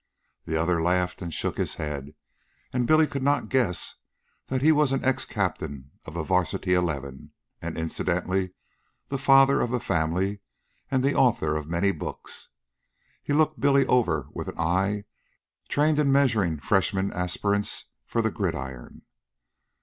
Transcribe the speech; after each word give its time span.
The 0.45 0.57
other 0.59 0.81
laughed 0.81 1.21
and 1.21 1.31
shook 1.31 1.59
his 1.59 1.75
head, 1.75 2.15
and 2.73 2.87
Billy 2.87 3.05
could 3.05 3.21
not 3.21 3.49
guess 3.49 3.97
that 4.47 4.63
he 4.63 4.71
was 4.71 4.91
an 4.91 5.05
ex 5.05 5.25
captain 5.25 5.91
of 6.05 6.15
a 6.15 6.23
'Varsity 6.23 6.73
Eleven, 6.73 7.31
and 7.61 7.77
incidentally 7.77 8.53
the 9.09 9.19
father 9.19 9.61
of 9.61 9.73
a 9.73 9.79
family 9.79 10.39
and 10.89 11.03
the 11.03 11.13
author 11.13 11.55
of 11.55 11.69
many 11.69 11.91
books. 11.91 12.49
He 13.21 13.31
looked 13.33 13.59
Billy 13.59 13.85
over 13.85 14.25
with 14.33 14.47
an 14.47 14.57
eye 14.57 15.03
trained 15.69 15.99
in 15.99 16.11
measuring 16.11 16.59
freshmen 16.61 17.13
aspirants 17.13 17.85
for 18.07 18.23
the 18.23 18.31
gridiron. 18.31 19.03